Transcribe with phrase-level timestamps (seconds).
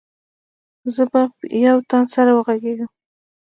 [0.95, 1.21] زه به
[1.65, 2.89] يو تن سره وغږېږم.